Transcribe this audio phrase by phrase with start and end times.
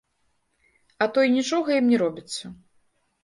[1.05, 2.45] А то і нічога ім не робіцца.